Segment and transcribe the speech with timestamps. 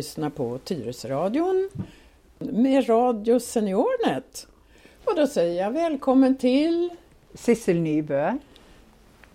[0.00, 1.70] lyssnar på Tyresöradion
[2.38, 4.46] med Radio Seniornet.
[5.04, 6.90] Och då säger jag välkommen till
[7.34, 8.38] Sissel Nybø.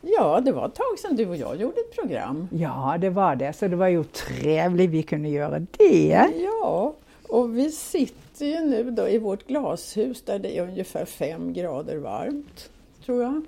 [0.01, 2.47] Ja, det var ett tag sedan du och jag gjorde ett program.
[2.51, 6.29] Ja, det var det, så det var ju trevligt vi kunde göra det.
[6.35, 6.93] Ja,
[7.29, 11.97] och vi sitter ju nu då i vårt glashus där det är ungefär fem grader
[11.97, 12.69] varmt,
[13.05, 13.41] tror jag.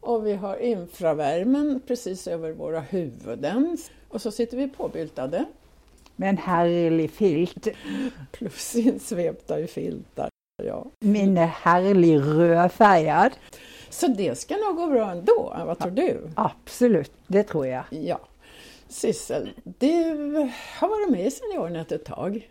[0.00, 3.78] Och vi har infravärmen precis över våra huvuden.
[4.08, 5.44] Och så sitter vi påbyltade.
[6.16, 7.68] Med en härlig filt.
[8.32, 10.28] Plus insvepta i filtar.
[10.62, 10.86] Ja.
[11.00, 13.32] Min är härlig rödfärgad.
[13.90, 16.30] Så det ska nog gå bra ändå, vad tror du?
[16.34, 17.84] Absolut, det tror jag.
[17.90, 18.20] Ja.
[18.88, 19.94] Sissel, du
[20.78, 22.48] har varit med i Seniornet ett tag.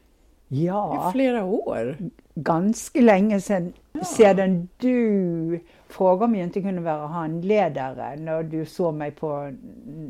[0.47, 1.09] Ja.
[1.09, 1.97] I flera år.
[2.35, 4.03] Ganska länge sedan, ja.
[4.03, 5.59] sedan du
[5.91, 9.53] frågade om jag inte kunde vara handledare när du såg mig på,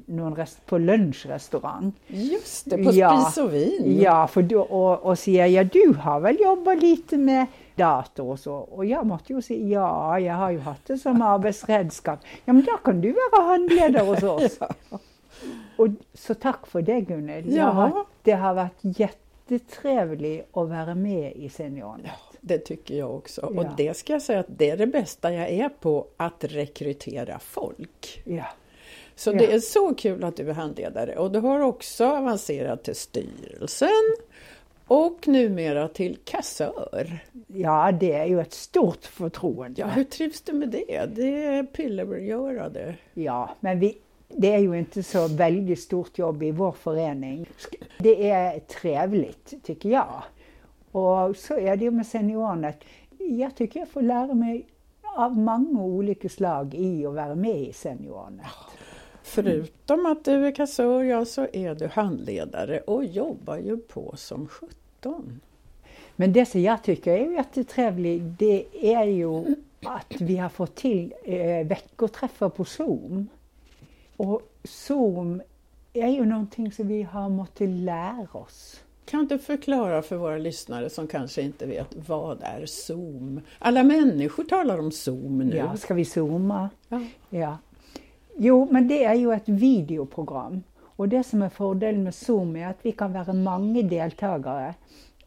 [0.06, 1.94] någon rest, på lunchrestaurang.
[2.08, 3.22] Just det, på ja.
[3.22, 4.00] Spis och vin.
[4.02, 8.40] Ja, för då, och, och säga, ja du har väl jobbat lite med dator och
[8.40, 8.54] så.
[8.54, 12.20] Och jag måste ju säga, ja, jag har ju haft det som arbetsredskap.
[12.46, 14.58] Ja, men då kan du vara handledare hos oss.
[14.60, 15.00] ja.
[15.76, 17.54] Och, så tack för det Gunnel.
[17.56, 18.06] Ja.
[18.24, 22.06] det har varit jättetrevligt att vara med i Seniornet.
[22.06, 23.42] Ja, det tycker jag också.
[23.42, 27.40] Och det ska jag säga att det är det bästa jag är på, att rekrytera
[27.40, 28.22] folk.
[28.26, 28.46] Ja.
[29.16, 32.96] Så det är så kul att du är handledare och du har också avancerat till
[32.96, 34.16] styrelsen
[34.88, 37.20] och numera till kassör.
[37.48, 39.82] Ja, det är ju ett stort förtroende.
[39.82, 41.06] Ja, hur trivs du med det?
[41.16, 42.96] Det är pillergörade.
[43.14, 43.98] Ja, men vi,
[44.28, 47.50] det är ju inte så väldigt stort jobb i vår förening.
[47.98, 50.24] Det är trevligt, tycker jag.
[50.92, 52.84] Och så är det ju med seniorernet.
[53.18, 54.66] Jag tycker jag får lära mig
[55.16, 58.46] av många olika slag i att vara med i seniornet.
[59.24, 64.48] Förutom att du är kassör, ja, så är du handledare och jobbar ju på som
[64.48, 65.42] sjutton.
[66.16, 68.66] Men det som jag tycker är jättetrevligt, det
[68.96, 73.28] är ju att vi har fått till eh, veckoträffar på Zoom.
[74.18, 75.42] Och Zoom
[75.94, 78.84] är ju någonting som vi har måste lära oss.
[79.06, 83.42] Kan du förklara för våra lyssnare som kanske inte vet vad är Zoom?
[83.60, 85.56] Alla människor talar om Zoom nu.
[85.56, 86.70] Ja, ska vi zooma?
[86.90, 87.02] Ja.
[87.30, 87.58] ja.
[88.38, 90.64] Jo, men det är ju ett videoprogram.
[90.96, 94.74] Och det som är fördelen med Zoom är att vi kan vara många deltagare.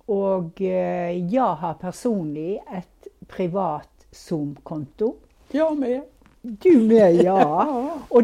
[0.06, 5.14] Och eh, jag har personligen ett privat Zoom-konto.
[5.50, 6.02] Jag med.
[6.42, 7.91] Du med, ja.
[8.08, 8.22] Och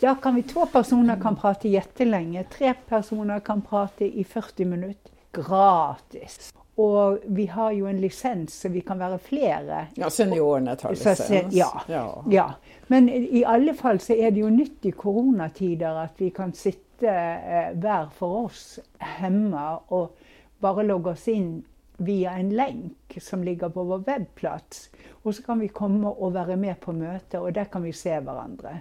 [0.00, 5.12] där kan vi, två personer kan prata jättelänge, tre personer kan prata i 40 minuter
[5.32, 6.54] gratis.
[6.74, 9.86] Och vi har ju en licens så vi kan vara flera.
[9.94, 11.26] Ja, seniorernet har licens.
[11.26, 12.24] Så, ja, ja.
[12.30, 12.54] ja.
[12.86, 17.06] Men i alla fall så är det ju nytt i coronatider att vi kan sitta
[17.06, 20.18] eh, var för oss hemma och
[20.58, 21.64] bara logga oss in
[21.96, 24.90] via en länk som ligger på vår webbplats.
[25.22, 28.20] Och så kan vi komma och vara med på möte och där kan vi se
[28.20, 28.78] varandra.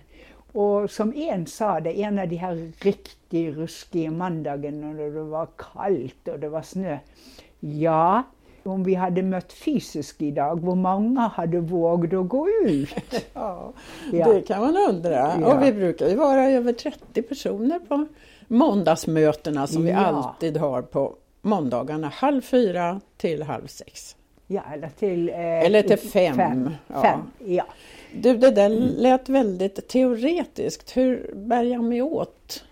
[0.51, 5.47] Och som en sa det, en av de här riktigt ruskiga måndagarna när det var
[5.57, 6.97] kallt och det var snö.
[7.59, 8.23] Ja,
[8.63, 12.89] om vi hade mött fysiskt idag, hur många hade vågat gå ut?
[13.33, 13.73] ja,
[14.11, 15.11] ja, det kan man undra.
[15.11, 15.53] Ja.
[15.53, 18.07] Och vi brukar ju vara över 30 personer på
[18.47, 24.15] måndagsmötena som vi alltid har på måndagarna halv fyra till halv sex.
[24.47, 26.35] Ja, eller till, eh, eller till fem.
[26.35, 26.69] fem.
[26.87, 27.01] Ja.
[27.01, 27.63] fem ja.
[28.13, 30.97] Du, det där lät väldigt teoretiskt.
[30.97, 32.63] Hur bär jag mig åt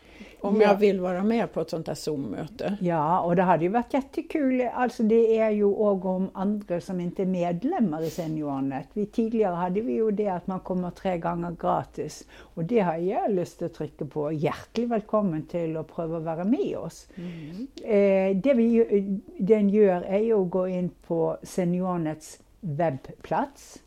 [0.42, 0.68] om ja.
[0.68, 2.78] jag vill vara med på ett sånt här Zoom-möte?
[2.82, 4.62] Ja, och det hade ju varit jättekul.
[4.74, 8.88] Alltså det är ju också om andra som inte är medlemmar i Seniornet.
[8.94, 12.28] Vi, tidigare hade vi ju det att man kommer tre gånger gratis.
[12.38, 14.32] Och det har jag lust att trycka på.
[14.32, 17.08] Hjärtligt välkommen till att pröva vara med oss.
[17.16, 17.68] Mm.
[17.84, 23.80] Eh, det vi, den gör är ju att gå in på Seniornets webbplats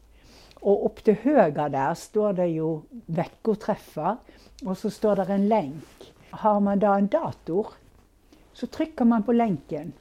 [0.61, 4.17] och upp till höger där står det ju veckoträffar
[4.65, 6.13] och så står det en länk.
[6.31, 7.67] Har man då en dator
[8.53, 9.93] så trycker man på länken.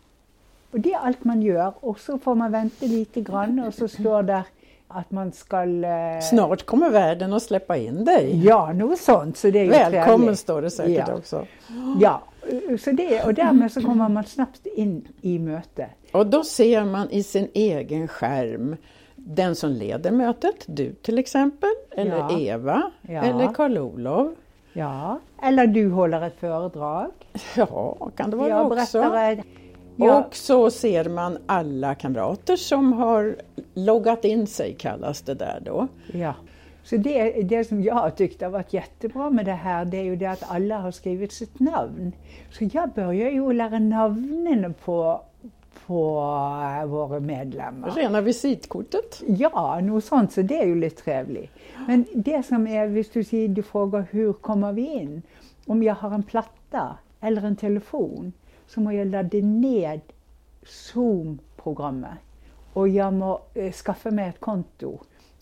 [0.72, 3.88] Och det är allt man gör och så får man vänta lite grann och så
[3.88, 4.44] står det
[4.88, 5.64] att man ska...
[5.64, 6.22] Eh...
[6.22, 8.46] Snart kommer världen att släppa in dig.
[8.46, 9.38] Ja, något sånt.
[9.38, 10.40] Så det är Välkommen trevligt.
[10.40, 11.14] står det säkert ja.
[11.14, 11.46] också.
[12.00, 12.22] Ja,
[12.80, 15.90] så det, och därmed så kommer man snabbt in i möte.
[16.12, 18.76] Och då ser man i sin egen skärm
[19.36, 22.40] den som leder mötet, du till exempel, eller Ja.
[22.40, 23.22] Eva, Ja.
[23.22, 24.36] eller Karl-Olov.
[24.74, 27.12] Ja, eller du håller ett föredrag.
[27.56, 29.00] Ja, kan det vara Jag också.
[29.02, 29.40] berättar ett...
[29.96, 33.36] Ja, Och så ser man alla kamrater som har
[33.74, 35.88] loggat in sig, kallas det där då.
[36.14, 36.34] ja.
[36.84, 40.04] Så det, det som jag har tyckt har varit jättebra med det här, det är
[40.04, 42.12] ju det att alla har skrivit sitt namn.
[42.52, 45.22] Så jag börjar ju lära namnen på,
[45.90, 46.20] på
[46.80, 47.92] eh, våra medlemmar.
[47.92, 49.22] Rena visitkortet.
[49.28, 51.52] Ja, något sånt, så det är ju lite trevligt.
[51.88, 55.22] Men det som är, hvis du, säger, du frågar hur kommer vi in?
[55.66, 58.34] Om jag har en platta eller en telefon
[58.68, 60.02] så må jag ladda ner
[60.64, 62.18] Zoom-programmet.
[62.74, 65.00] Och jag må eh, skaffa mig ett konto.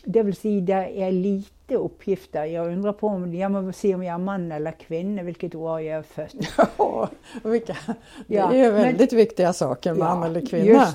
[0.09, 2.45] Det vill säga, det är lite uppgifter.
[2.45, 5.81] Jag undrar på om, jag må se om jag är man eller kvinna, vilket år
[5.81, 6.47] jag är född.
[6.77, 7.09] Ja,
[8.27, 10.87] det Ja, är ju men- väldigt viktiga saker, man eller kvinna.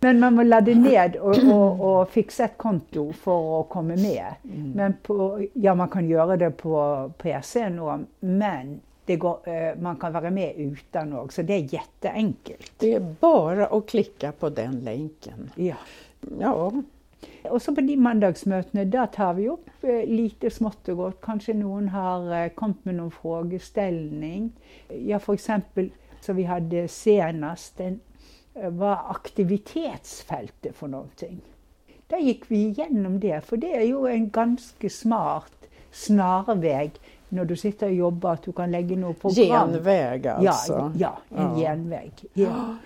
[0.00, 4.24] Men man må ladda ned och, och, och fixa ett konto för att komma med.
[4.44, 4.72] Mm.
[4.72, 9.96] Men på, ja, man kan göra det på PC nu, men det går, eh, man
[9.96, 12.72] kan vara med utan också, så det är jätteenkelt.
[12.78, 15.50] Det är bara att klicka på den länken.
[15.54, 15.74] Ja.
[16.40, 16.72] Ja,
[17.50, 21.20] Och så på de mandagsmötena, där tar vi upp eh, lite smått och gott.
[21.20, 24.52] Kanske någon har eh, kommit med någon frågeställning.
[24.88, 25.90] Ja, för exempel,
[26.20, 28.00] så vi hade senast, den,
[28.54, 31.40] eh, vad aktivitetsfältet för någonting?
[32.06, 35.52] Där gick vi igenom det, för det är ju en ganska smart
[35.92, 36.90] snarväg
[37.28, 39.70] när du sitter och jobbar, att du kan lägga något program.
[39.72, 40.92] genväg alltså.
[40.96, 41.56] Ja, ja, en Ja.
[41.56, 42.12] genväg.
[42.34, 42.76] Ja.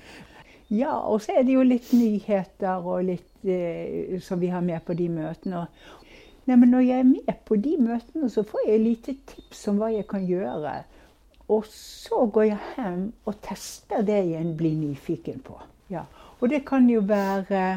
[0.69, 4.85] ja, och så är det ju lite nyheter och lite eh, som vi har med
[4.85, 5.67] på de mötena.
[6.45, 9.79] Nej, men när jag är med på de mötena så får jag lite tips om
[9.79, 10.73] vad jag kan göra.
[11.47, 11.67] Och
[12.07, 15.61] så går jag hem och testar det jag blir nyfiken på.
[15.89, 16.07] Ja.
[16.15, 17.71] Och det kan ju vara,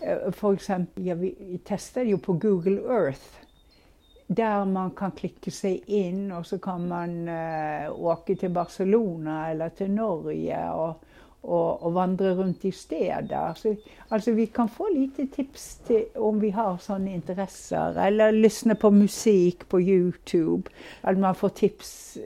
[0.00, 3.44] eh, för exempel, ja, vi testade ju på Google Earth
[4.26, 9.68] där man kan klicka sig in och så kan man eh, åka till Barcelona eller
[9.68, 11.02] till Norge och,
[11.44, 13.54] och, och vandra runt i städer.
[13.56, 13.76] Så,
[14.08, 17.96] alltså vi kan få lite tips till, om vi har sådana intressen.
[17.96, 20.70] Eller lyssna på musik på Youtube.
[21.00, 22.18] Att man får tips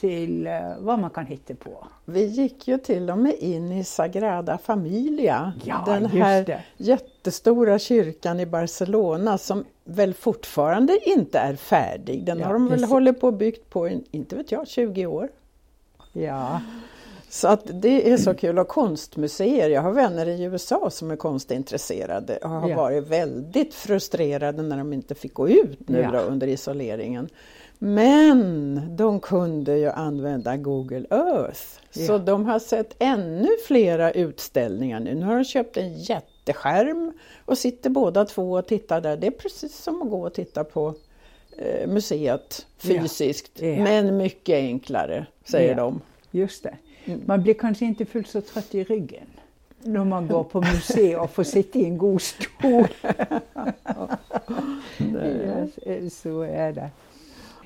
[0.00, 1.86] till eh, vad man kan hitta på.
[2.04, 8.40] Vi gick ju till och med in i Sagrada Familia, Ja, den här jättestora kyrkan
[8.40, 12.24] i Barcelona som väl fortfarande inte är färdig.
[12.24, 12.90] Den Ja, har de väl precis.
[12.90, 15.28] hållit på och byggt på, inte vet jag, 20 år.
[16.12, 16.60] Ja,
[17.28, 18.58] Så att det är så kul.
[18.58, 22.76] Och konstmuseer, jag har vänner i USA som är konstintresserade och har Ja.
[22.76, 26.10] varit väldigt frustrerade när de inte fick gå ut nu Ja.
[26.10, 27.28] då, under isoleringen.
[27.78, 31.60] Men de kunde ju använda Google Earth.
[31.90, 32.18] Så Ja.
[32.18, 35.14] de har sett ännu flera utställningar nu.
[35.14, 37.12] Nu har de köpt en jätteskärm
[37.44, 39.16] och sitter båda två och tittar där.
[39.16, 40.94] Det är precis som att gå och titta på
[41.58, 46.00] eh, museet fysiskt, men mycket enklare, säger de.
[46.30, 46.76] just det.
[47.06, 47.22] Mm.
[47.26, 49.26] Man blir kanske inte fullt så trött i ryggen
[49.82, 52.88] när man går på museum och får sitta i en god stol.
[54.98, 55.66] Ja,
[56.10, 56.90] så är det.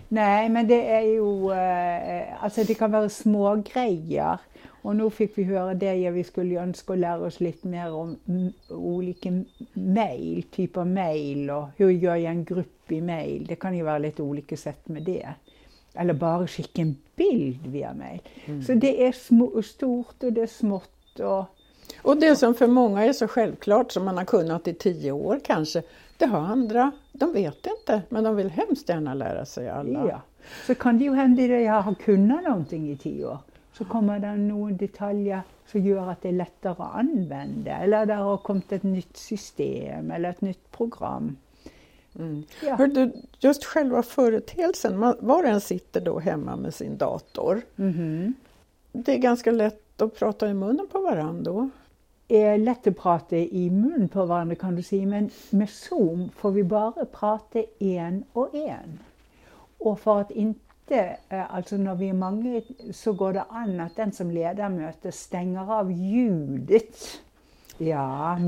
[0.09, 4.39] Nej, men det är ju, eh, alltså det kan vara små grejer.
[4.83, 8.17] Och nu fick vi höra det, vi skulle önska lära oss lite mer om
[8.69, 13.47] olika mejl, typ av mejl och hur gör jag en grupp i mejl.
[13.47, 15.29] Det kan ju vara lite olika sätt med det.
[15.95, 18.21] Eller bara skicka en bild via mejl.
[18.67, 21.21] Så det är små, stort och det är smått.
[21.21, 21.45] Och,
[22.03, 25.41] Och det som för många är så självklart som man har kunnat i tio år
[25.45, 25.83] kanske,
[26.19, 30.09] det har andra, de vet inte, men de vill hemskt gärna lära sig alla.
[30.09, 30.21] Ja.
[30.67, 33.39] Så kan det ju hända att jag har kunnat någonting i tio år.
[33.73, 37.71] Så kommer det någon detalj som gör att det är lättare att använda.
[37.71, 41.37] Eller det har kommit ett nytt system eller ett nytt program.
[42.19, 42.45] Mm.
[42.63, 42.75] Ja.
[42.75, 47.63] Hör du, just själva företeelsen, man, var och en sitter då hemma med sin dator.
[47.77, 48.35] Mhm.
[48.93, 51.69] Det är ganska lätt att prata i munnen på varandra då.
[52.27, 56.31] Det är lätt att prata i mun på varandra kan du säga, men med Zoom
[56.37, 58.99] får vi bara prata en och en.
[59.79, 62.61] Och för att inte, eh, alltså när vi är många
[62.93, 66.97] så går det an att den som leder mötet stänger av ljudet.
[67.81, 68.39] Ja.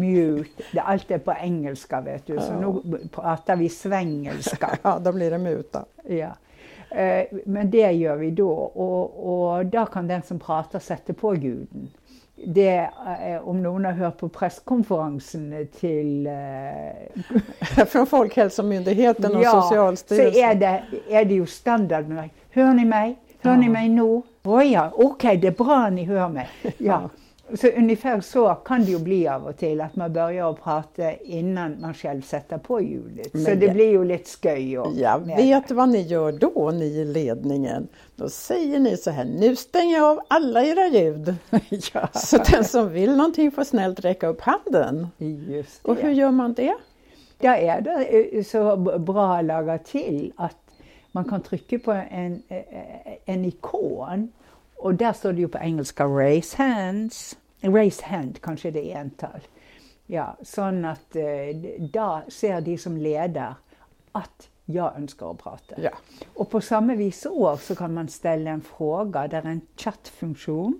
[0.73, 2.81] Det- Allt är på engelska vet du, så Ja.
[2.85, 4.71] nu pratar vi svengelska.
[4.83, 5.85] Ja, då blir det muta.
[6.09, 6.29] Ja.
[6.97, 11.35] Eh, Men det gör vi då och, och där kan den som pratar sätta på
[11.35, 11.89] ljuden.
[12.47, 12.91] Det,
[13.27, 20.43] eh, om någon har hört på presskonferensen till eh, Från Folkhälsomyndigheten och så Socialstyrelsen.
[20.51, 22.05] är det, är det ju standard
[22.51, 23.17] Hör ni mig?
[23.41, 23.73] Hör ni Ja.
[23.73, 24.23] mig nu?
[24.45, 26.49] Oh ja, okej, det är bra ni hör mig.
[26.79, 27.11] Ja.
[27.55, 31.13] Så ungefär så kan det ju bli av och till, att man börjar att prata
[31.13, 33.31] innan man själv sätter på ljudet.
[33.33, 33.73] så Men det ja.
[33.73, 34.79] blir ju lite sköj.
[34.79, 37.89] och- Jag vet vad ni gör då, ni i ledningen.
[38.17, 41.35] Då säger ni så här, nu stänger jag av alla era ljud.
[41.95, 42.09] ja.
[42.15, 45.07] Så den som vill någonting får snällt räcka upp handen.
[45.49, 46.03] Just Och det.
[46.03, 46.75] hur gör man det?
[47.41, 50.57] Da er det eh, så bra laga til at
[51.13, 54.33] man kan trykke på en, eh, en ikon,
[54.79, 57.35] og der står det jo på engelsk 'raise hands'.
[57.62, 59.40] Raise hand, kanskje det er entall.
[60.07, 63.54] Ja, sånn at eh, da ser de som leder
[64.19, 65.78] at jeg ønsker å prate.
[65.83, 65.90] Ja.
[66.37, 69.26] Og på samme vis òg så kan man stelle en fråga.
[69.28, 70.75] Det er en chatfunksjon.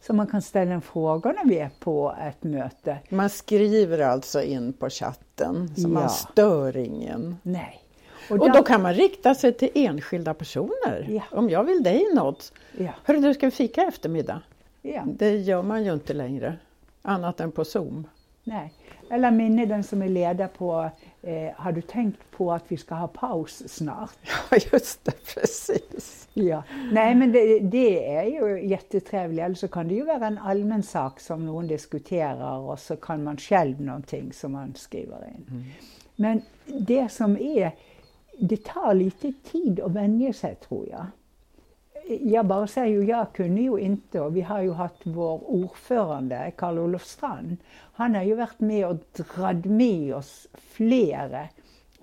[0.00, 2.98] Så man kan ställa en fråga när vi är på ett möte.
[3.10, 5.88] Man skriver alltså in på chatten, så Ja.
[5.88, 7.36] man stör ingen.
[7.42, 7.82] Nej.
[8.30, 11.06] Och där- då kan man rikta sig till enskilda personer.
[11.08, 11.22] Ja.
[11.32, 12.52] Om jag vill dig något.
[12.78, 14.40] ja, Hörru du, ska vi fika i eftermiddag?
[14.82, 16.56] Ja, Det gör man ju inte längre.
[17.02, 18.06] Annat än på Zoom.
[18.44, 18.72] nej.
[19.12, 20.90] Eller Minne, den som är ledare på
[21.22, 24.10] eh, Har du tänkt på att vi ska ha paus snart?
[24.50, 26.28] Ja, just det, precis.
[26.34, 26.62] Ja.
[26.92, 29.44] Nej, men det, det är ju jättetrevligt.
[29.44, 33.24] Eller så kan det ju vara en allmän sak som någon diskuterar och så kan
[33.24, 35.72] man själv någonting som man skriver in.
[36.16, 37.72] Men det som är,
[38.38, 41.06] det tar lite tid att vänja sig tror jag.
[42.08, 46.52] Jag bara säger ju, jag kunde ju inte och vi har ju haft vår ordförande
[46.56, 47.56] Karl Olof Strand.
[47.92, 51.48] Han har ju varit med och dragit med oss flera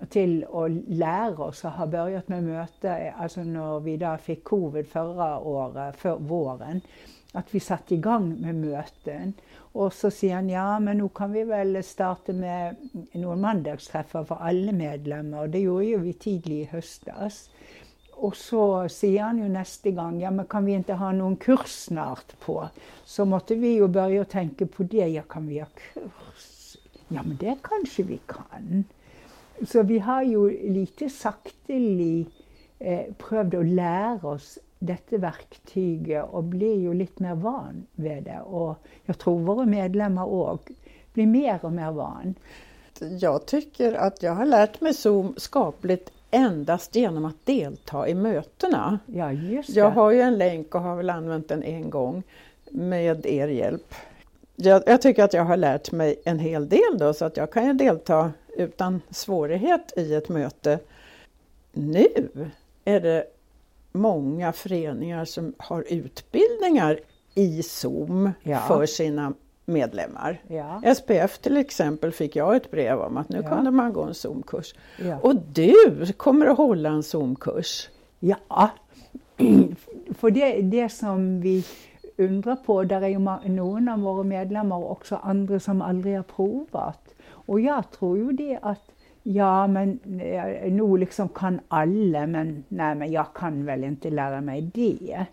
[0.08, 4.88] till att lära oss och har börjat med möte, alltså när vi då fick covid
[4.88, 6.80] förra året, för våren,
[7.32, 9.32] att vi satte igång med möten.
[9.56, 12.76] Och så säger han, ja men nu kan vi väl starta med
[13.12, 17.50] några mandagsträffar för alla medlemmar och det gjorde ju vi tidigt i höstas.
[18.20, 21.66] Och så säger han ju nästa gång, ja men kan vi inte ha någon kurs
[21.66, 22.68] snart på?
[23.04, 26.76] Så måste vi ju börja tänka på det, ja kan vi ha kurs?
[27.08, 28.84] Ja men det kanske vi kan.
[29.66, 32.26] Så vi har ju lite saktelig
[32.78, 38.40] eh, prøvd att lära oss detta verktyget och blir ju lite mer van vid det.
[38.40, 40.72] Och jag tror våra medlemmar också
[41.12, 42.34] blir mer och mer van.
[43.20, 48.98] Jag tycker att jag har lärt mig Zoom skapligt endast genom att delta i mötena.
[49.06, 49.94] Ja, just Jag det.
[49.94, 52.22] har ju en länk och har väl använt den en gång
[52.70, 53.94] med er hjälp.
[54.56, 57.52] Jag, jag tycker att jag har lärt mig en hel del då så att jag
[57.52, 60.78] kan ju delta utan svårighet i ett möte.
[61.72, 62.06] Nu
[62.84, 63.24] är det
[63.92, 67.00] många föreningar som har utbildningar
[67.34, 68.58] i Zoom Ja.
[68.58, 69.32] för sina
[69.68, 70.38] medlemmar.
[70.48, 73.48] Ja, SPF till exempel fick jag ett brev om att nu Ja.
[73.56, 74.74] kunde man gå en Zoom-kurs.
[75.04, 75.18] ja.
[75.22, 75.74] Och du
[76.16, 77.88] kommer att hålla en Zoom-kurs.
[78.20, 78.36] ja.
[80.18, 81.64] For det, det som vi
[82.18, 86.22] undrer på, er jo ma- noen av våre medlemmer og også andre som aldri har
[86.26, 87.14] provat.
[87.46, 88.80] Og jeg tror jo det at
[89.24, 94.40] ja, men eh, nå liksom kan alle, men nei, men jeg kan vel ikke lære
[94.42, 95.26] meg det.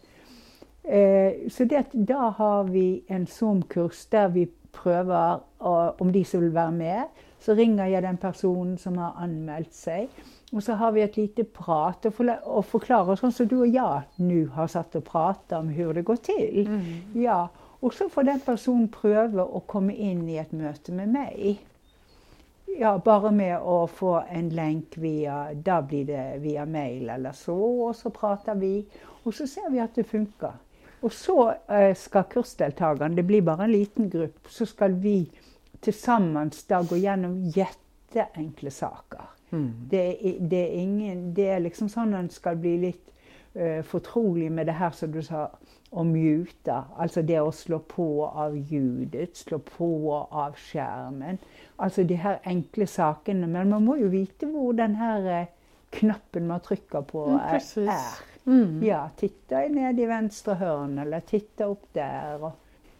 [0.88, 6.42] Eh, så det, da har vi en Zoom-kurs der vi prøver, å- om de som
[6.42, 7.04] vil være med,
[7.40, 10.10] så ringer jeg den personen som har anmeldt seg.
[10.54, 13.74] Og så har vi et lite prat og, forla- og forklarer sånn som du og
[13.74, 16.68] jeg nå har satt og pratet om hvordan det går til.
[17.16, 17.48] Ja,
[17.82, 21.58] og så får den personen prøve å komme inn i et møte med meg.
[22.78, 27.56] Ja, bare med å få en lenk via Da blir det via mail eller så,
[27.88, 28.86] og så prater vi.
[29.26, 30.54] Og så ser vi at det funker.
[31.06, 31.38] Og så
[31.70, 35.20] eh, skal kursdeltakerne, det blir bare en liten gruppe, så skal vi
[35.86, 39.32] til sammen da gå gjennom jätteenkle saker.
[39.92, 43.12] Det, er, det, er ingen, det er liksom sånn en skal bli litt
[43.54, 45.46] eh, fortrolig med det her som du sa,
[45.96, 46.76] å mute.
[47.00, 49.88] Altså det å slå på av ljudet, slå på
[50.28, 51.38] av skjermen.
[51.80, 53.48] Altså de her enkle sakene.
[53.48, 55.48] Men man må jo vite hvor den her eh,
[55.96, 57.54] knappen man trykker på, Mm, er.
[57.54, 58.35] precis.
[58.46, 58.88] Er.
[58.88, 62.52] Ja, titta ned i venstre hörn eller titta upp där.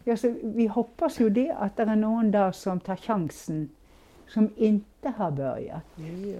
[0.04, 3.68] Ja, så vi hoppas ju det att det är någon där som tar chansen
[4.28, 5.82] som inte har börjat.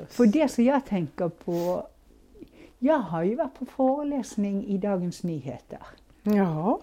[0.08, 1.86] För det som jag tänker på,
[2.78, 5.78] jag har ju varit på föreläsning i Dagens Nyheter.
[6.22, 6.80] Ja,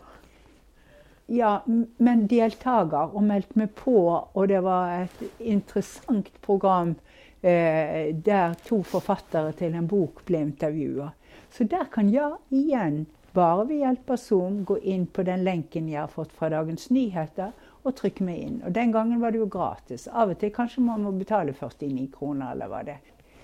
[1.25, 1.63] Ja,
[1.97, 6.95] men deltager och meldt mig på och det var ett intressant program
[7.41, 11.11] eh, där två författare till en bok blev intervjuade.
[11.57, 15.89] Så där kan jag igen, bara ved hjelp av Zoom, gå in på den länken
[15.89, 18.61] jag har fått från Dagens Nyheter och trycka mig in.
[18.65, 20.07] Och den gången var det ju gratis.
[20.07, 22.97] Av och till kanske man måste betala 49 kronor eller vad det.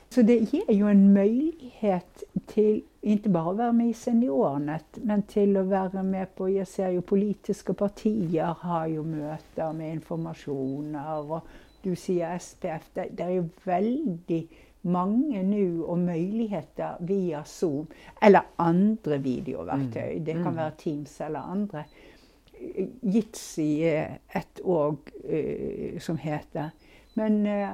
[0.09, 5.21] Så det ger ju en möjlighet till, inte bara att vara med i Seniornet, men
[5.21, 11.31] till att vara med på, jag ser ju politiska partier har ju möten med informationer
[11.31, 11.41] och
[11.81, 17.87] du säger SPF, det, det är ju väldigt många nu och möjligheter via Zoom,
[18.21, 20.19] eller andra videoverktøy.
[20.19, 21.83] Det kan vara Teams eller andra.
[23.01, 26.69] Jitsi är ett òg eh, som heter.
[27.13, 27.69] Men eh,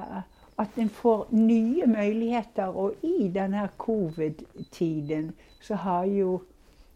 [0.56, 6.38] att en får nya möjligheter och i den här covid-tiden så har ju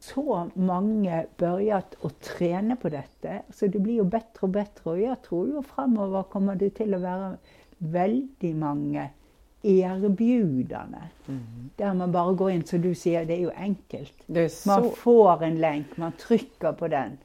[0.00, 3.28] så många börjat att träna på detta.
[3.54, 6.94] Så det blir ju bättre och bättre och jag tror ju framöver kommer det till
[6.94, 7.36] att vara
[7.78, 9.08] väldigt många
[9.62, 10.98] erbjudande.
[11.28, 11.70] Mm.
[11.76, 14.28] Där man bara går in, så du ser, det är ju enkelt.
[14.66, 14.90] Man så...
[14.90, 17.18] får en länk, man trycker på den.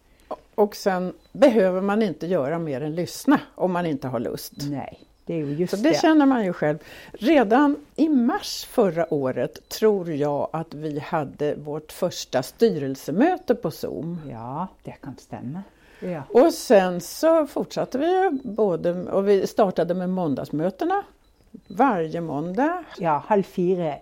[0.55, 4.53] Och sen behöver man inte göra mer än lyssna om man inte har lust.
[4.69, 5.89] Nej, det är ju just så det.
[5.89, 6.77] det känner man ju själv.
[7.13, 14.21] Redan i mars förra året tror jag att vi hade vårt första styrelsemöte på Zoom.
[14.31, 15.63] Ja, det kan stämma.
[15.99, 16.23] Ja.
[16.29, 21.03] Och sen så fortsatte vi både, och vi startade med måndagsmötena
[21.67, 22.83] varje måndag.
[22.99, 23.93] Ja, halv fyra.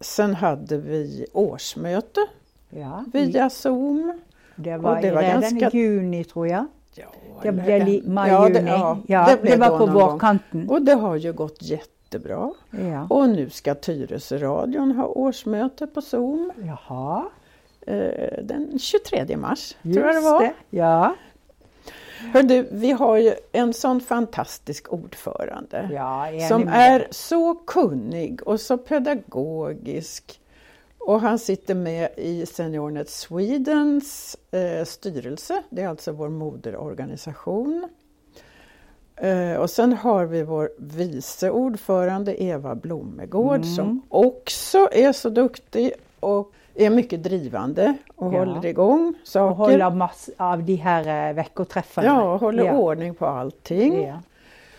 [0.00, 2.20] Sen hade vi årsmöte
[2.70, 4.20] ja, via Zoom.
[4.56, 5.70] Det var, det var redan ganska...
[5.70, 6.66] i juni tror jag.
[6.94, 7.04] Ja,
[7.42, 8.70] det blev maj, ja, det, juni.
[8.70, 10.68] Ja, ja, det, det var på vårkanten.
[10.68, 12.52] Och det har ju gått jättebra.
[12.70, 13.06] Ja.
[13.10, 16.52] Och nu ska Tyresöradion ha årsmöte på Zoom.
[16.64, 17.24] Jaha.
[17.86, 20.40] Eh, den 23 mars, Just tror jag det var.
[20.42, 20.52] Det.
[20.70, 21.14] Ja.
[22.32, 28.60] Hör du, vi har ju en sån fantastisk ordförande ja, som är så kunnig och
[28.60, 30.40] så pedagogisk.
[30.98, 37.88] Och han sitter med i SeniorNet Swedens eh, styrelse, det är alltså vår moderorganisation.
[39.16, 43.74] Eh, och sen har vi vår vice ordförande Eva Blommegård mm.
[43.74, 48.38] som också är så duktig och är mycket drivande och ja.
[48.38, 49.50] håller igång saker.
[49.50, 52.08] Och håller massor av de här eh, veckoträffarna.
[52.08, 52.72] Ja, håller ja.
[52.72, 54.02] ordning på allting.
[54.02, 54.22] Ja.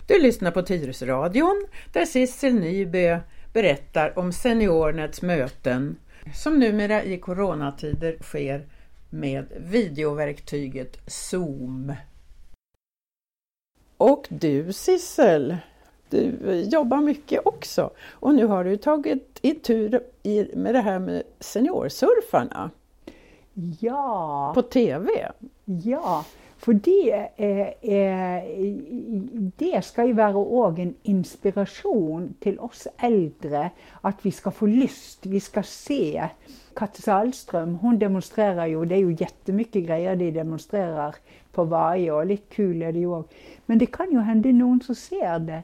[0.07, 3.19] Du lyssnar på Tyresöradion där Sissel Nybö
[3.53, 5.95] berättar om SeniorNets möten
[6.35, 8.67] som numera i coronatider sker
[9.09, 11.93] med videoverktyget Zoom.
[13.97, 15.57] Och du Sissel,
[16.13, 17.89] du jobbar mycket också.
[18.11, 19.99] Och nu har du tagit i tur
[20.55, 22.71] med det här med seniorsurfarna.
[23.79, 24.51] Ja.
[24.55, 25.09] På TV.
[25.65, 26.25] Ja,
[26.63, 28.43] för det, eh,
[29.57, 33.69] det ska ju vara också en inspiration till oss äldre
[34.01, 36.29] att vi ska få lust, vi ska se.
[36.73, 41.15] Katte Salström, hon demonstrerar ju, det är ju jättemycket grejer de demonstrerar
[41.51, 43.35] på varje och lite kul är det ju också.
[43.65, 45.63] Men det kan ju hända någon som ser det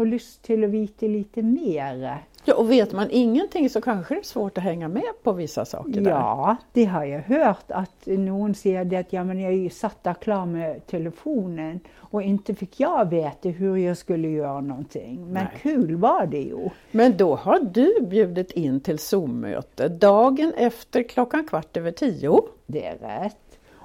[0.00, 2.18] får lust till att veta lite mer.
[2.44, 5.64] Ja, och vet man ingenting så kanske det är svårt att hänga med på vissa
[5.64, 6.00] saker.
[6.00, 6.10] Där.
[6.10, 10.14] Ja, det har jag hört att någon säger det att ja, men jag satt där
[10.14, 15.32] klar med telefonen och inte fick jag veta hur jag skulle göra någonting.
[15.32, 15.58] Men Nej.
[15.62, 16.68] kul var det ju.
[16.90, 22.42] Men då har du bjudit in till Zoom-möte dagen efter klockan kvart över tio.
[22.66, 23.36] Det är rätt.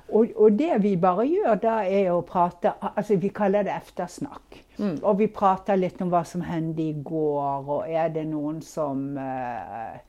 [0.08, 4.65] Och, och det vi bara gör där är att prata, alltså vi kallar det eftersnack.
[4.78, 4.98] Mm.
[4.98, 10.00] Och vi pratar lite om vad som hände igår och är det någon som eh,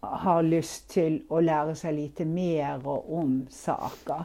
[0.00, 4.24] har lust till att lära sig lite mer om saker.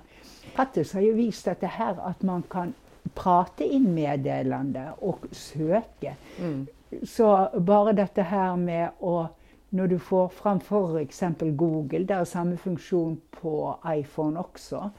[0.56, 2.74] Pattis har ju visat det här att man kan
[3.14, 6.14] prata in meddelande och söka.
[6.40, 6.68] Mm.
[7.04, 9.38] Så bara detta här med att
[9.70, 14.92] när du får framför exempel Google, där är samma funktion på iPhone också.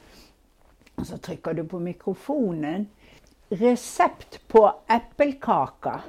[1.03, 2.87] Och så trycker du på mikrofonen
[3.49, 6.01] recept på äppelkaka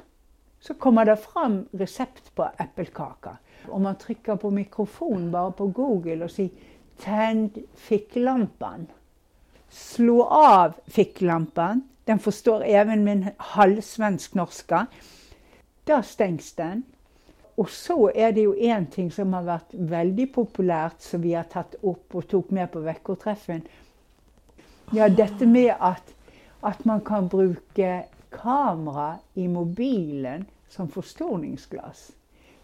[0.59, 3.37] så kommer det fram recept på äppelkaka.
[3.67, 6.51] Om man trycker på mikrofon bara på Google och säger
[6.99, 8.87] tänd ficklampan.
[9.69, 11.81] Slå av ficklampan.
[12.03, 14.85] Den förstår även min halvsvensk norska.
[15.83, 16.83] Där stängs den.
[17.55, 21.43] Och så är det ju en ting som har varit väldigt populärt som vi har
[21.43, 23.61] tagit upp och tog med på veckoträffen.
[24.91, 26.15] Ja, detta med att
[26.65, 32.11] att man kan bruka kamera i mobilen som förstoringsglas.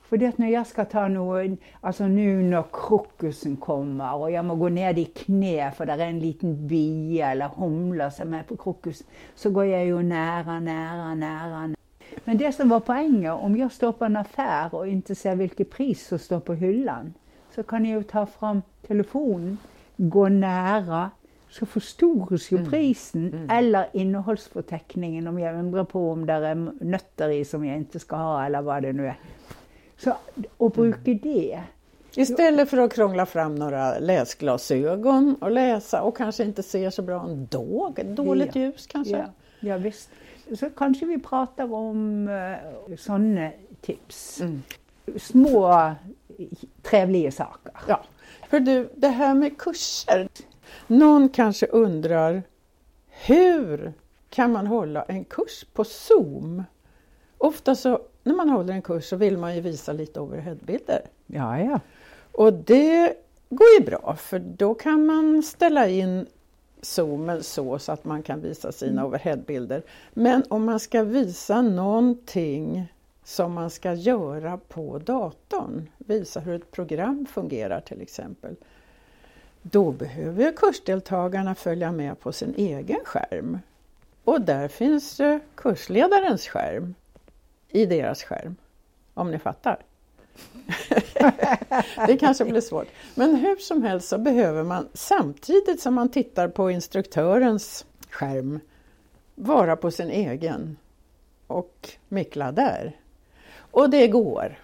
[0.01, 4.55] För det när jag ska ta någon, alltså nu när krokusen kommer och jag må
[4.55, 8.57] gå ner i knä för det är en liten bia eller humla som är på
[8.57, 9.03] krokus,
[9.35, 11.75] så går jag ju nära, nära, nära.
[12.23, 15.69] Men det som var poängen, om jag står på en affär och inte ser vilket
[15.69, 17.13] pris som står på hyllan,
[17.55, 19.57] så kan jag ju ta fram telefonen,
[19.97, 21.09] gå nära,
[21.51, 22.69] så förstoras ju mm.
[22.69, 23.49] prisen mm.
[23.49, 28.15] eller innehållsförteckningen om jag undrar på om det är nötter i som jag inte ska
[28.15, 29.19] ha eller vad det nu är.
[29.97, 30.17] Så,
[30.57, 31.19] bruka mm.
[31.23, 31.61] det.
[32.15, 37.25] Istället för att krångla fram några läsglasögon och läsa och kanske inte ser så bra
[37.29, 38.61] ändå, dåligt ja.
[38.61, 39.17] ljus kanske.
[39.17, 39.25] Ja,
[39.59, 40.09] ja visst.
[40.59, 44.41] Så kanske vi pratar om uh, sådana tips.
[44.41, 44.63] Mm.
[45.19, 45.91] Små
[46.81, 47.73] trevliga saker.
[47.87, 48.03] Ja.
[48.49, 50.29] För du, det här med kurser.
[50.87, 52.43] Någon kanske undrar
[53.07, 53.93] hur
[54.29, 56.63] kan man hålla en kurs på Zoom?
[57.37, 61.01] ofta så när man håller en kurs så vill man ju visa lite overheadbilder.
[61.27, 61.79] Ja, ja.
[62.31, 63.13] Och det
[63.49, 66.25] går ju bra för då kan man ställa in
[66.81, 69.05] zoomen så, så att man kan visa sina Mm.
[69.05, 69.83] overheadbilder.
[70.13, 76.71] Men om man ska visa någonting som man ska göra på datorn, visa hur ett
[76.71, 78.55] program fungerar till exempel,
[79.61, 83.59] då behöver kursdeltagarna följa med på sin egen skärm.
[84.23, 85.21] Och där finns
[85.55, 86.95] kursledarens skärm
[87.69, 88.55] i deras skärm,
[89.13, 89.79] om ni fattar.
[92.07, 92.87] det kanske blir svårt.
[93.15, 98.59] Men hur som helst så behöver man samtidigt som man tittar på instruktörens skärm
[99.35, 100.77] vara på sin egen
[101.47, 102.95] och mickla där.
[103.71, 104.59] Och det går.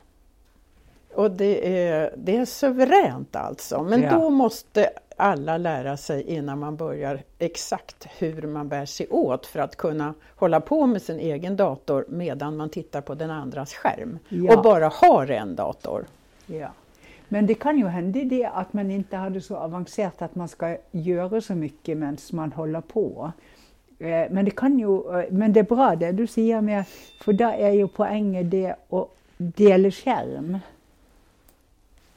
[1.18, 3.84] Och det är, det är suveränt alltså.
[3.84, 4.14] Men Ja.
[4.14, 9.60] då måste alla lära sig innan man börjar exakt hur man bär sig åt för
[9.60, 14.20] att kunna hålla på med sin egen dator medan man tittar på den andras skärm.
[14.30, 14.56] Ja.
[14.58, 16.06] Och bara har en dator.
[16.46, 16.68] Ja.
[17.28, 20.78] Men det kan ju hända det att man inte hade så avancerat att man ska
[20.92, 23.32] göra så mycket medan man håller på.
[24.00, 26.84] Eh, Men det, kan ju, eh, men det är bra det du säger med,
[27.26, 30.60] för där är ju poängen det att dela skärm.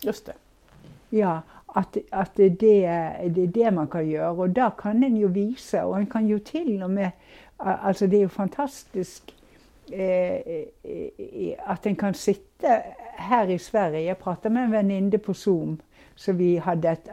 [0.01, 0.33] Just det.
[1.11, 5.05] Ja, att, att det, är det, det är det man kan göra och där kan
[5.05, 7.11] en ju visa och en kan ju till och med,
[7.57, 9.33] alltså det är ju fantastiskt
[9.93, 10.65] eh,
[11.59, 12.83] att en kan sitta
[13.17, 15.79] här i Sverige, jag pratade med en väninna på Zoom,
[16.15, 17.09] så vi hade ett,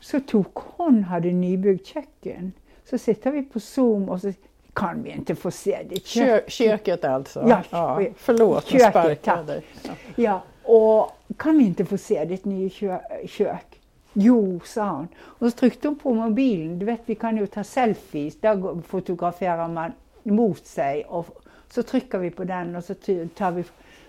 [0.00, 2.52] så tog hon hade nybyggt köken.
[2.84, 4.32] Så sitter vi på Zoom och så
[4.72, 6.44] kan vi inte få se ditt kök.
[6.44, 7.62] Kö köket alltså.
[7.70, 9.62] Ja, förlåt, jag köket, sparkade dig.
[9.82, 9.92] Ja.
[10.16, 13.80] Ja, och kan vi inte få se ditt nya kö- kök?
[14.12, 15.08] Jo, sa hon.
[15.16, 16.78] Och så tryckte hon på mobilen.
[16.78, 18.40] Du vet, vi kan ju ta selfies.
[18.40, 22.94] Där fotograferar man mot sig och så trycker vi på den och så
[23.34, 23.64] tar vi...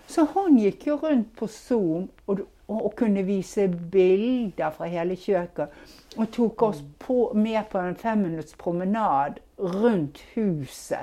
[0.06, 5.72] Så hon gick ju runt på Zoom och, och kunde visa bilder från hela köket
[6.16, 10.98] och tog oss på, med på en fem minuters promenad runt huset.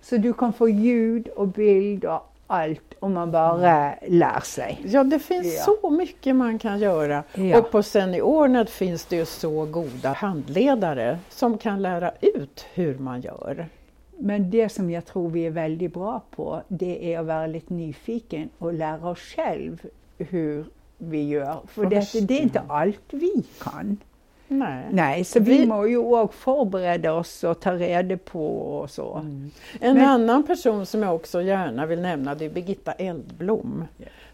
[0.00, 4.80] Så du kan få ljud och bild och allt om man bara lär sig.
[4.84, 5.74] Ja, det finns Ja.
[5.80, 7.22] så mycket man kan göra.
[7.34, 7.58] Ja.
[7.58, 13.20] Och på Seniornet finns det ju så goda handledare som kan lära ut hur man
[13.20, 13.66] gör.
[14.18, 17.74] Men det som jag tror vi är väldigt bra på, det är att vara lite
[17.74, 19.86] nyfiken och lära oss själv
[20.18, 20.64] hur
[20.98, 21.60] vi gör.
[21.66, 23.96] För det, det är inte allt vi kan.
[24.52, 24.84] Nej.
[24.90, 28.46] Nej, så vi, Vi- må ju också förbereda oss och ta reda på
[28.78, 29.16] och så.
[29.16, 33.84] En Men- annan person som jag också gärna vill nämna det är Birgitta Eldblom.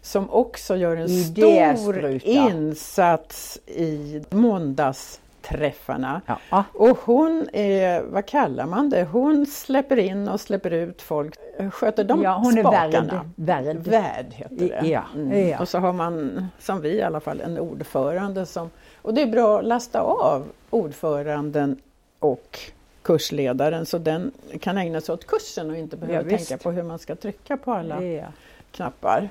[0.01, 6.21] Som också gör en stor insats i måndagsträffarna.
[6.49, 6.63] Ja.
[6.73, 11.35] Och hon är, vad kallar man det, hon släpper in och släpper ut folk,
[11.71, 13.25] sköter de ja, hon är spakarna.
[13.35, 13.65] värd.
[13.65, 13.77] värd.
[13.77, 14.87] Värd heter det.
[14.87, 15.47] Ja, Mm.
[15.49, 15.59] ja.
[15.59, 18.69] Och så har man, som vi i alla fall, en ordförande som...
[19.07, 21.77] Och det är bra att lasta av ordföranden
[22.19, 22.59] och
[23.01, 26.83] kursledaren så den kan ägna sig åt kursen och inte behöver Ja, tänka på hur
[26.83, 28.25] man ska trycka på alla Ja.
[28.71, 29.29] knappar.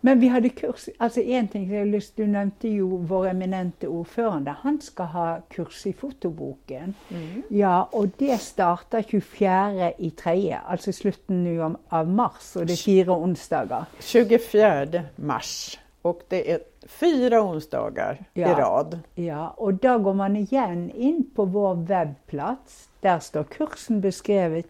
[0.00, 3.88] Men vi hade kurs, alltså en ting, jag har lust- du nämnde ju vår eminente
[3.88, 6.94] ordförande, han ska ha kurs i fotoboken.
[7.08, 7.42] Mm.
[7.48, 12.72] Ja, och det startar 24 i tredje, alltså i slutet nu av mars och det
[12.72, 13.84] är fyra onsdagar.
[14.00, 18.48] 24 mars och det är fyra onsdagar i Ja.
[18.58, 18.98] rad.
[19.14, 22.88] Ja, och då går man igen in på vår webbplats.
[23.00, 24.66] Där står kursen beskrivet.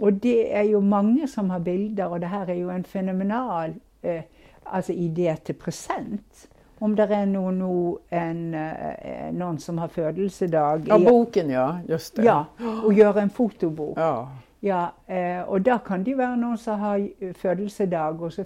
[0.00, 3.74] Och det är ju många som har bilder och det här är ju en fenomenal
[4.02, 4.22] eh,
[4.64, 6.48] alltså idé till present.
[6.78, 10.84] Om det är någon, nå- en, eh, någon som har födelsedag.
[10.88, 12.22] Ja, i- boken ja, just det.
[12.24, 12.44] ja,
[12.84, 13.98] och gör en fotobok.
[13.98, 14.28] Ja.
[14.66, 18.44] Ja, eh, och där kan det vara någon som har födelsedag och så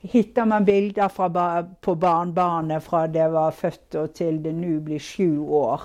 [0.00, 4.98] hittar man bilder fra på barnbarnet från det var fött och till det nu blir
[4.98, 5.80] sju år.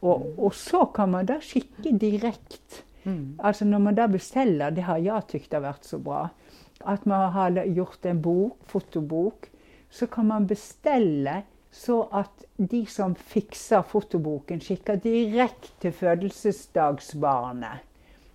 [0.00, 2.84] Och, och så kan man da skicka direkt.
[3.02, 3.40] Mm.
[3.42, 6.28] Alltså när man da beställer, det har jag tyckt har varit så bra,
[6.80, 9.50] att man har gjort en bok, fotobok,
[9.90, 17.78] så kan man beställa så att de som fixar fotoboken skickar direkt till födelsedagsbarnet.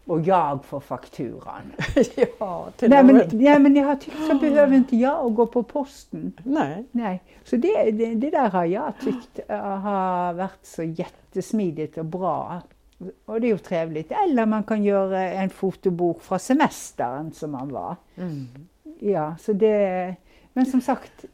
[0.08, 1.74] Och jag får fakturan.
[2.40, 5.64] ja, till Nej men, nej men jag har tyckt så behöver inte jag gå på
[5.64, 6.34] posten.
[6.44, 6.86] Nej.
[6.92, 12.06] Nej, så det, det, det där har jag tyckt eh, har varit så jättesmidigt och
[12.06, 12.62] bra.
[13.26, 14.12] Och det är ju trevligt.
[14.12, 17.96] Eller man kan göra en fotobok från semestern som man var.
[18.16, 18.48] Mm.
[19.00, 20.16] Ja, så det,
[20.54, 21.26] men som sagt,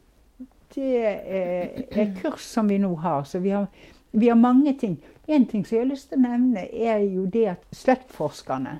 [0.74, 1.06] det
[1.38, 3.24] är en kurs som vi nog har.
[3.24, 3.66] Så vi har,
[4.10, 4.96] vi har många ting.
[5.26, 8.78] En ting som jag har lyst til å nämna är jo det att släktforskarna,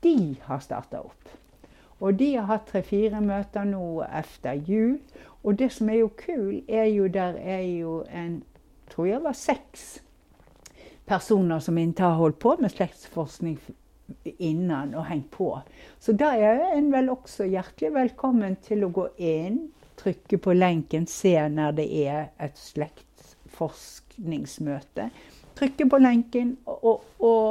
[0.00, 1.28] de har startat upp.
[1.98, 4.98] Og de har haft tre-fyra möten nu efter jul.
[5.42, 8.42] Och det som är jo kul är ju, der är ju en,
[8.88, 10.00] tror jag var sex
[11.04, 13.58] personer som inte har hållit på med släktforskning
[14.24, 15.60] innan och hängt på.
[15.98, 21.06] Så da är en vel också hjärtligt välkommen til att gå in, trycka på länken,
[21.06, 25.10] se när det är ett släktforskningsmöte.
[25.54, 27.04] Trycka på länken och, och,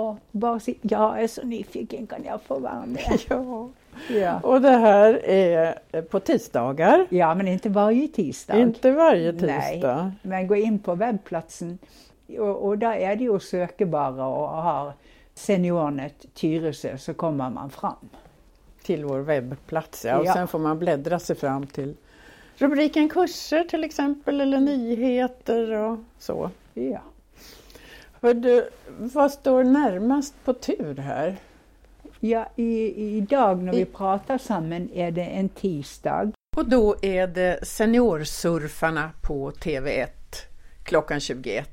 [0.09, 3.19] och bara säga jag är så nyfiken, kan jag få vara med?
[3.29, 3.69] Ja.
[4.09, 4.39] Ja.
[4.39, 7.05] Och det här är på tisdagar.
[7.09, 8.57] ja, men inte varje tisdag.
[8.59, 9.71] Inte varje Nej.
[9.73, 10.11] tisdag.
[10.21, 11.77] Men gå in på webbplatsen
[12.39, 14.93] och, och där är det ju att söka bara och har
[15.33, 18.09] Seniornet Tyresö så kommer man fram.
[18.83, 20.05] Till vår webbplats.
[20.05, 20.17] Ja.
[20.17, 20.33] Och Ja.
[20.33, 21.95] sen får man bläddra sig fram till
[22.57, 26.49] rubriken kurser till exempel eller nyheter och så.
[26.73, 26.99] Ja.
[28.23, 31.35] Hör du, vad står närmast på tur här?
[32.19, 36.31] Ja, i, idag när I- vi pratar samman är det en tisdag.
[36.55, 40.07] Och då är det Seniorsurfarna på TV1
[40.83, 41.69] klockan 21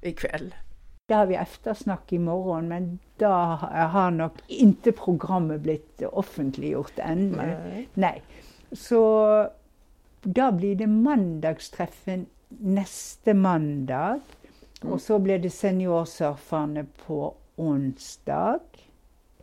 [0.00, 0.54] ikväll.
[1.08, 7.36] Där har vi eftersnack imorgon men då har nog inte programmet blivit offentliggjort ännu.
[7.36, 7.88] Nej.
[7.94, 8.22] Nej.
[8.72, 9.48] Så
[10.22, 14.20] då blir det mandagsträffen nästa måndag.
[14.82, 14.92] Mm.
[14.94, 18.58] Och så blir det seniorsurfarna på onsdag.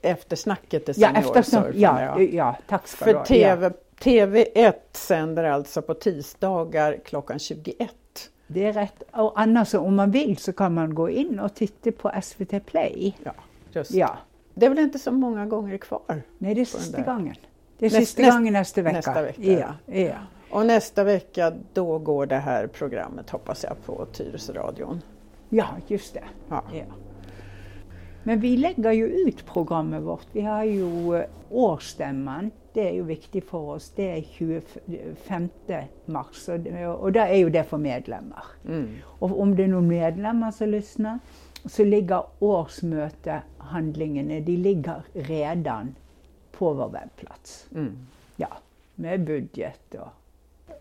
[0.01, 2.01] Efter snacket till Ja, eftersnack, Seniorsurfarna.
[2.01, 3.25] ja, ja, tack ska För du ha.
[3.25, 7.89] TV, TV1 sänder alltså på tisdagar klockan 21.
[8.47, 9.03] Det är rätt.
[9.13, 13.17] Och annars om man vill så kan man gå in och titta på SVT Play.
[13.23, 13.31] Ja,
[13.71, 13.91] just.
[13.91, 14.17] Ja,
[14.53, 16.21] Det är väl inte så många gånger kvar.
[16.37, 17.35] nej det är sista gången.
[17.77, 18.95] Det är Näst- sista näst- gången nästa vecka.
[18.97, 19.41] nästa vecka,
[19.85, 20.13] Ja, ja.
[20.51, 25.01] Och nästa vecka då går det här programmet hoppas jag på Tyresöradion.
[25.49, 26.23] Ja, just det.
[26.49, 26.63] Ja.
[26.73, 26.83] Ja.
[28.23, 30.27] Men vi lägger ju ut programmet vårt.
[30.31, 32.51] Vi har ju eh, årsstämman.
[32.73, 33.91] Det är ju viktigt för oss.
[33.95, 35.49] Det är 25
[36.05, 38.43] mars och, och där är ju det för medlemmar.
[38.65, 38.95] Mm.
[39.03, 41.19] Och om det är någon medlemmar som lyssnar
[41.65, 45.95] så ligger årsmötehandlingarna, de ligger redan
[46.51, 47.67] på vår webbplats.
[47.75, 48.07] Mm.
[48.35, 48.57] Ja,
[48.95, 50.07] med budget och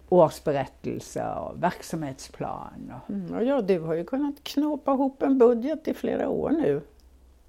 [0.08, 2.92] årsberättelse och verksamhetsplan.
[3.02, 3.34] Och, Mm.
[3.34, 6.82] Och ja, du har ju kunnat knåpa ihop en budget i flera år nu och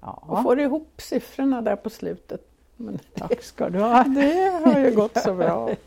[0.00, 2.44] ja, får ihop siffrorna där på slutet.
[2.76, 4.04] Men tack ska du ha.
[4.08, 5.70] det har ju gått så bra.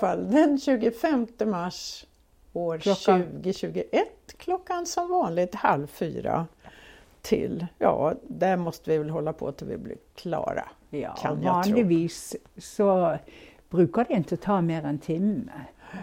[0.00, 0.16] Ja.
[0.16, 2.06] Den 25 mars
[2.52, 3.22] år Klockan?
[3.22, 6.46] 2021 klockan som vanligt halv fyra
[7.22, 10.68] till, ja, där måste vi väl hålla på till vi blir klara.
[10.90, 11.72] Ja, Kan och jag tro.
[11.72, 13.16] vanligtvis så
[13.70, 15.52] brukar det inte ta mer än timme,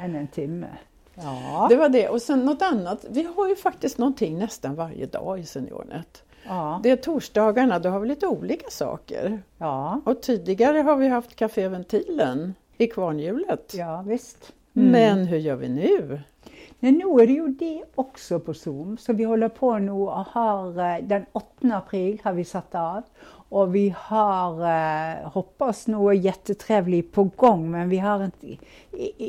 [0.04, 0.68] än en timme.
[1.16, 1.66] Ja.
[1.70, 2.10] Det var det.
[2.10, 3.06] Och sen något annat.
[3.10, 6.24] Vi har ju faktiskt någonting nästan varje dag i Seniornet.
[6.48, 6.80] Ja.
[6.84, 9.42] Det är torsdagarna, då har vi lite olika saker.
[9.58, 13.74] ja, Och tidigare har vi haft Café Ventilen i Kvarnhjulet.
[13.78, 14.54] ja visst.
[14.76, 14.92] Mm.
[14.92, 16.22] Men hur gör vi nu?
[16.80, 20.12] Men nu är det ju det också på Zoom, så vi håller på nu och
[20.12, 23.02] har eh, den 8 april har vi satt av
[23.52, 28.58] och vi har, eh, hoppas är jättetrevligt på gång, men vi har inte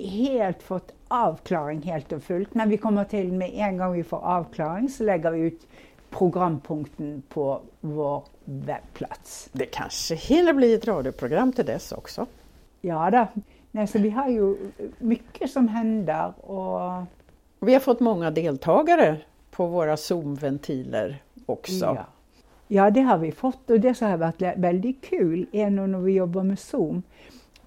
[0.09, 2.55] helt fått avklaring helt och fullt.
[2.55, 5.67] När vi kommer till med en gång vi får avklaring så lägger vi ut
[6.11, 9.49] programpunkten på vår webbplats.
[9.53, 12.27] Det kanske hinner bli ett radioprogram till dess också.
[12.81, 13.27] Ja, då.
[13.71, 14.57] Nej, så vi har ju
[14.99, 17.05] mycket som händer och
[17.61, 19.17] Vi har fått många deltagare
[19.51, 21.85] på våra Zoom-ventiler också.
[21.85, 22.07] Ja.
[22.73, 26.43] Ja, det har vi fått och det har varit väldigt kul nu när vi jobbar
[26.43, 27.03] med Zoom.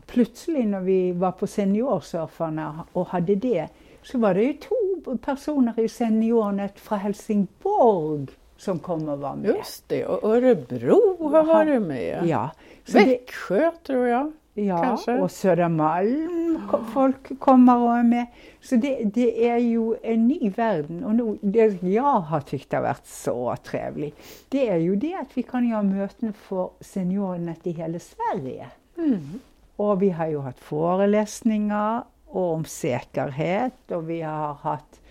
[0.06, 3.68] Plötsligt när vi var på Seniorsurfarna och hade det
[4.04, 9.56] så var det ju två personer i Seniornet från Helsingborg som kommer att vara med.
[9.56, 12.26] Just det, och Örebro har varit med.
[12.26, 12.50] Ja,
[12.86, 14.32] så det, Växjö tror jag.
[14.54, 15.22] ja kanske.
[15.22, 18.26] och Södermalm ko- folk kommer och är med.
[18.62, 22.82] Så det, det är ju en ny värld och nu, det jag har tyckt har
[22.82, 24.16] varit så trevligt
[24.50, 28.68] det är ju det att vi kan göra möten för seniorerna i hela Sverige.
[28.98, 29.40] Mm.
[29.76, 35.02] Och vi har ju haft föreläsningar om säkerhet och vi har haft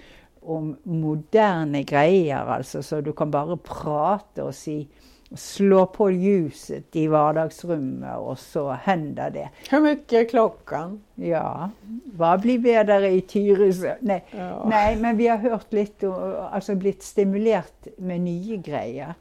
[0.40, 4.86] om moderna grejer, alltså så du kan bara prata och se,
[5.32, 9.48] slå på ljuset i vardagsrummet och så händer det.
[9.70, 11.02] Hur mycket är klockan?
[11.14, 11.70] Ja,
[12.04, 13.94] vad blir vädret i Tyresö?
[14.00, 14.66] Nej, Ja.
[14.70, 19.14] nej, men vi har hört lite och alltså blivit stimulerat med nya grejer.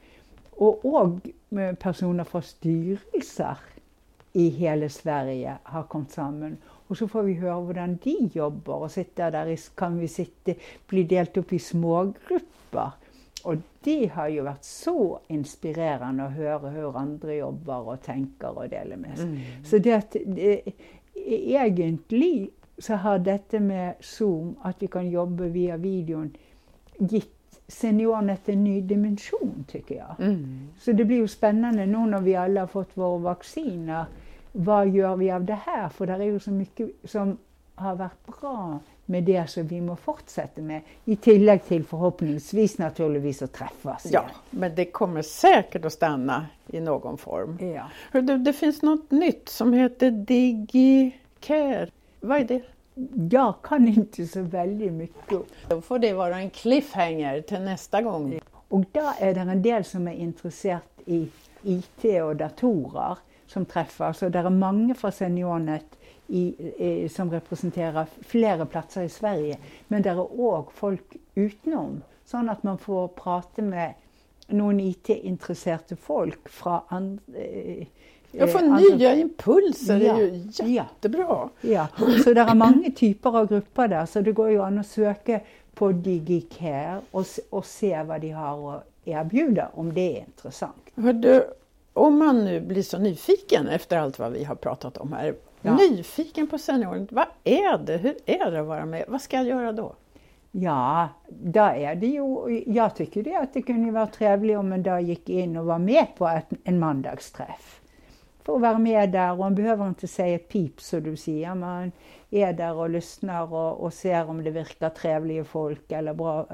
[0.52, 1.10] Och,
[1.50, 3.58] med personer från styrelser
[4.34, 6.58] i hela Sverige har kommit samman.
[6.88, 10.52] Och så får vi höra hur de jobbar och sitta där i, kan vi sitta,
[10.88, 12.92] bli delt upp i smågrupper
[13.44, 18.70] Och det har ju varit så inspirerande att höra hur andra jobbar och tänker och
[18.70, 19.26] delar med sig.
[19.26, 19.42] Mm.
[19.64, 20.62] Så det, att det,
[21.16, 26.38] egentligen så har detta med Zoom, att vi kan jobba via videon,
[26.98, 30.28] gett seniornet en ny dimension tycker jag.
[30.28, 30.68] Mm.
[30.80, 34.06] Så det blir ju spännande nu när vi alla har fått våra vacciner.
[34.52, 35.90] Vad gör vi av det här?
[35.90, 37.38] För det är ju så mycket som
[37.76, 40.82] har varit bra med det som vi må fortsätta med.
[41.06, 44.08] I tillägg till förhoppningsvis naturligtvis att träffas.
[44.12, 47.58] Ja, men det kommer säkert att stanna i någon form.
[47.62, 47.86] igen.
[48.12, 48.22] ja.
[48.22, 51.90] Du, det finns något nytt som heter DigiCare.
[52.20, 52.62] Vad är det?
[53.32, 55.40] Jag kan inte så väldigt mycket.
[55.70, 58.40] Då får det vara en cliffhanger till nästa gång.
[58.68, 61.28] Och där är det en del som är intresserade i
[61.64, 64.22] IT och datorer som träffas.
[64.22, 65.86] Och det är många från Seniornet
[66.28, 69.58] i, i, som representerar flera platser i Sverige.
[69.88, 72.02] Men det är också folk utenom.
[72.26, 73.94] Så att man får prata med
[74.48, 77.22] någon IT-intresserade folk från andra
[78.32, 80.66] Jag får andra- nya impulser, det är ju Ja.
[80.66, 81.50] jättebra.
[81.62, 81.88] Ja,
[82.24, 85.40] så det är många typer av grupper där, så det går ju an att söka
[85.74, 90.76] på DigiCare och, och se vad de har att erbjuda om det är intressant.
[91.94, 95.36] Om man nu blir så nyfiken efter allt vad vi har pratat om här.
[95.62, 95.76] Ja.
[95.76, 97.98] Nyfiken på senioren, vad är det?
[97.98, 99.06] Hur är det att vara med?
[99.08, 99.96] Vad ska jag göra då?
[100.52, 104.84] Ja, där är det ju, jag tycker det att det kunde vara trevligt om man
[104.84, 107.82] där gick in och var med på ett, en mandagsträff.
[108.44, 111.56] Får vara med där och man behöver inte säga ett pip så du säger.
[111.56, 111.92] Man
[112.34, 116.48] är där och lyssnar och, och ser om det verkar trevliga folk eller bra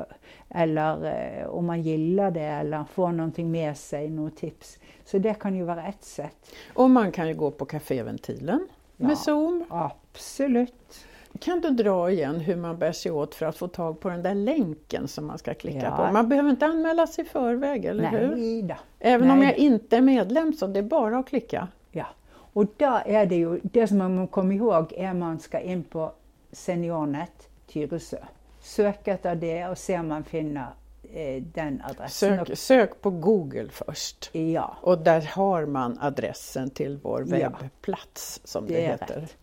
[0.49, 1.05] eller
[1.41, 4.77] eh, om man gillar det eller får någonting med sig, något tips.
[5.05, 6.51] Så det kan ju vara ett sätt.
[6.73, 9.15] Och man kan ju gå på Caféventilen med Ja.
[9.15, 9.65] Zoom.
[9.69, 11.05] Absolut.
[11.39, 14.21] Kan du dra igen hur man bär sig åt för att få tag på den
[14.23, 16.05] där länken som man ska klicka Ja.
[16.07, 16.13] på?
[16.13, 18.35] Man behöver inte anmäla sig i förväg, eller hur?
[18.35, 18.75] Nej då.
[18.99, 19.47] Även om Nej.
[19.47, 21.67] jag inte är medlem så det är bara att klicka.
[21.91, 22.05] Ja,
[22.53, 25.83] och där är det ju, det som man komma ihåg är att man ska in
[25.83, 26.11] på
[26.51, 28.17] Seniornet Tyresö.
[28.59, 30.67] Sök efter det och se om man finner
[31.13, 32.45] eh, den adressen.
[32.45, 34.29] Sök, sök på Google först.
[34.33, 37.49] Och, ja, Och där har man adressen till vår Ja.
[37.61, 39.21] webbplats som det, det heter.
[39.21, 39.37] rätt.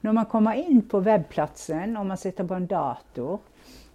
[0.00, 3.38] När man kommer in på webbplatsen, om man sitter på en dator,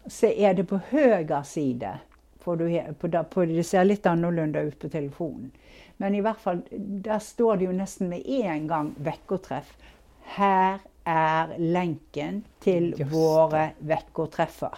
[0.06, 2.00] så är det på höger sida.
[2.48, 5.52] Får du, på, da- på, det ser lite annorlunda ut på telefonen.
[5.98, 9.78] Men i varje fall, där står det ju nästan med en gång veckoträff.
[10.24, 14.78] Här är länken till Just våra veckoträffar.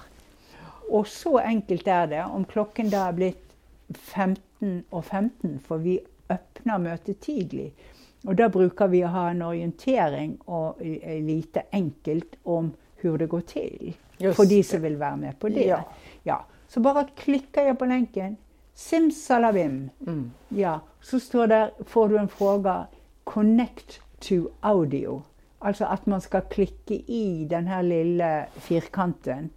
[0.92, 2.24] Och så enkelt är det.
[2.26, 3.54] Om klockan där har blivit
[3.94, 7.78] 15 och 15 får vi öppna mötet tidigt.
[8.24, 13.42] Och där brukar vi ha en orientering och eh, lite enkelt om hur det går
[13.42, 13.94] till.
[14.18, 15.66] Just för de som vill vara med på det.
[15.66, 15.84] Ja.
[16.24, 16.46] Ja.
[16.70, 18.38] Så bara klickar jag på länken.
[18.74, 19.90] Simsalabim.
[20.08, 20.32] Mm.
[20.50, 22.88] Ja, så står där, får du en fråga,
[23.24, 25.24] connect to audio.
[25.60, 29.50] Alltså att man ska klicka i den här lilla fyrkanten.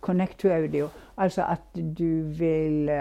[0.00, 0.88] Connect to audio.
[1.14, 2.96] Alltså att du vill eh,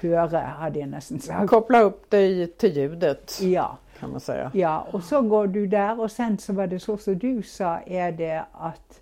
[0.00, 1.50] höra, hade jag nästan sagt.
[1.50, 4.50] Koppla upp dig till ljudet Ja, kan man säga.
[4.54, 7.78] ja, och så går du där och sen så var det så som du sa,
[7.86, 9.00] är det att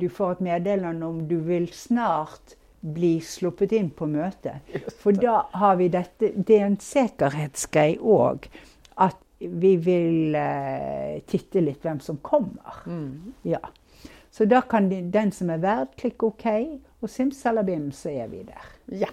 [0.00, 2.40] du får ett meddelande om du vill snart
[2.80, 4.60] bli sluppet in på möte.
[4.98, 8.50] För då har vi detta, det är en säkerhetsgrej också,
[8.94, 10.42] att vi vill eh,
[11.26, 12.74] titta lite vem som kommer.
[12.86, 13.32] Mm.
[13.42, 13.58] Ja.
[14.30, 16.44] Så då kan det- den som är värd klicka OK
[17.00, 18.62] och simsalabim så är vi där.
[18.98, 19.08] Ja.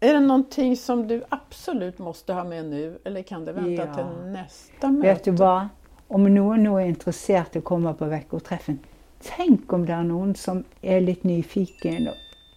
[0.00, 3.94] Är det någonting som du absolut måste ha med nu eller kan det vänta Ja.
[3.94, 5.08] till nästa möte?
[5.08, 5.68] Vet du vad?
[6.08, 8.78] Om någon nu är intresserad att komma på veckoträffen,
[9.22, 12.08] tänk om det är någon som är lite nyfiken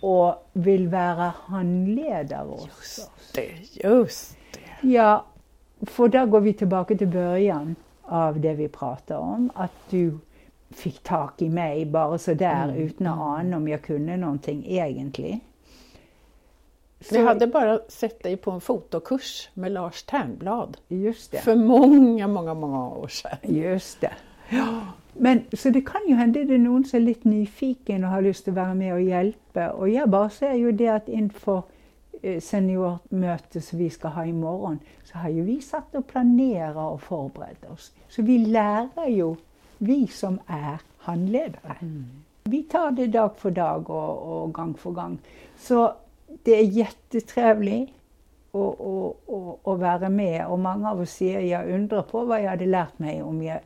[0.02, 3.10] och vill vara handledare hos oss.
[3.36, 3.50] Det,
[3.90, 4.88] just det.
[4.88, 5.26] Ja,
[5.82, 10.18] för där går vi tillbaka till början av det vi pratade om, att du
[10.70, 15.40] fick tag i mig bara sådär Mm, utan att ana om jag kunde någonting egentligen.
[17.12, 21.38] Vi hade bara sett dig på en fotokurs med Lars Ternblad Just det.
[21.38, 23.38] för många, många, många år sedan.
[23.42, 24.12] Just det.
[25.14, 28.10] Men så det kan ju hända att det är någon som är lite nyfiken och
[28.10, 29.70] har lust att vara med och hjälpa.
[29.70, 31.64] Och jag bara säger ju det att inför
[32.22, 37.02] eh, seniormötet som vi ska ha imorgon så har ju vi satt och planerat och
[37.02, 37.92] förberett oss.
[38.10, 39.36] Så vi lär ju,
[39.78, 41.78] vi som är handledare.
[42.44, 45.18] Vi tar det dag för dag och, och gång för gång.
[45.58, 45.94] Så
[46.44, 47.92] det är jättetrevligt
[48.54, 50.48] och, och, och, och vara med.
[50.48, 53.60] Och många av oss säger, jag undrar på vad jag hade lärt mig om jag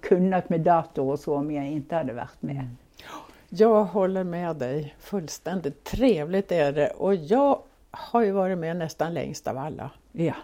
[0.00, 2.68] kunnat med dator och så om jag inte hade varit med.
[3.48, 5.84] Jag håller med dig fullständigt.
[5.84, 7.58] Trevligt är det och jag
[7.90, 9.90] har ju varit med nästan längst av alla.
[10.12, 10.34] Ja.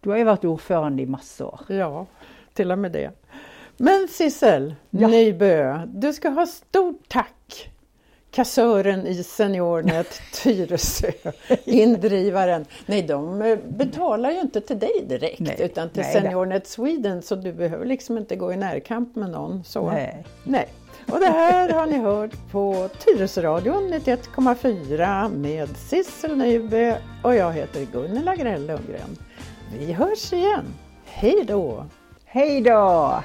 [0.00, 1.60] Du har ju varit ordförande i massor.
[1.68, 2.06] Ja,
[2.52, 3.10] till och med det.
[3.76, 5.08] Men Sissel Ja.
[5.08, 7.34] Nybø, du ska ha stort tack
[8.30, 11.10] kassören i SeniorNet Tyresö,
[11.64, 12.66] indrivaren.
[12.86, 17.22] Nej, de eh, betalar ju inte till dig direkt Nej, utan till nej, SeniorNet Sweden
[17.22, 19.64] så du behöver liksom inte gå i närkamp med någon.
[19.64, 19.90] Så.
[19.90, 20.24] Nej.
[20.44, 20.66] Nej.
[21.12, 27.86] Och det här har ni hört på Tyresöradion 91,4 med Sissel Nybø och jag heter
[27.92, 29.16] Gunilla Grell Lundgren.
[29.78, 30.64] Vi hörs igen.
[31.04, 31.86] Hej då!
[32.24, 33.22] Hej då!